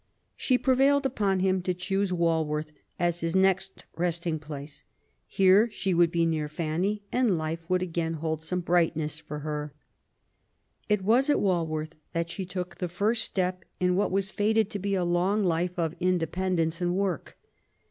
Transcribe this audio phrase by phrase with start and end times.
[0.35, 4.83] She prevailed upon him to choose Walworth as his next resting place.
[5.27, 9.75] Here she would be near Fanny^ and life would again hold some brightness for her.
[10.89, 14.79] It was at Walworth that she took the first step in what was fated to
[14.79, 17.37] be a long life of independence and work.